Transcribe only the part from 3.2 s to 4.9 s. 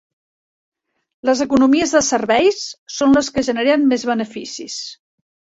que generen més beneficis.